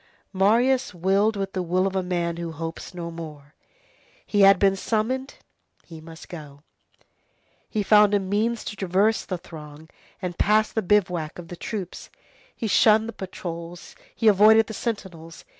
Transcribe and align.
Marius 0.33 0.95
willed 0.95 1.35
with 1.35 1.53
the 1.53 1.61
will 1.61 1.85
of 1.85 1.95
a 1.95 2.01
man 2.01 2.37
who 2.37 2.51
hopes 2.53 2.95
no 2.95 3.11
more. 3.11 3.53
He 4.25 4.41
had 4.41 4.57
been 4.57 4.75
summoned, 4.75 5.35
he 5.85 6.01
must 6.01 6.27
go. 6.27 6.63
He 7.69 7.83
found 7.83 8.15
a 8.15 8.19
means 8.19 8.63
to 8.63 8.75
traverse 8.75 9.23
the 9.25 9.37
throng 9.37 9.89
and 10.19 10.33
to 10.33 10.37
pass 10.43 10.71
the 10.71 10.81
bivouac 10.81 11.37
of 11.37 11.49
the 11.49 11.55
troops, 11.55 12.09
he 12.55 12.65
shunned 12.65 13.07
the 13.07 13.13
patrols, 13.13 13.95
he 14.15 14.27
avoided 14.27 14.65
the 14.65 14.73
sentinels. 14.73 15.45